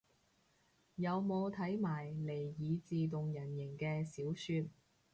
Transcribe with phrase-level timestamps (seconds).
[0.95, 4.67] 有冇睇埋尼爾自動人形嘅小說